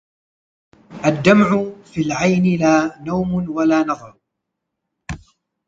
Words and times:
الدمع 1.05 1.65
في 1.85 2.01
العين 2.01 2.59
لا 2.59 3.01
نوم 3.01 3.49
ولا 3.51 3.83
نظر 3.83 4.15